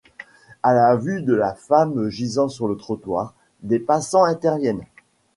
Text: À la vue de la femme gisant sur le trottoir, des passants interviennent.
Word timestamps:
À 0.63 0.73
la 0.73 0.95
vue 0.95 1.21
de 1.21 1.35
la 1.35 1.53
femme 1.53 2.09
gisant 2.09 2.49
sur 2.49 2.67
le 2.67 2.75
trottoir, 2.75 3.35
des 3.61 3.77
passants 3.77 4.23
interviennent. 4.23 4.81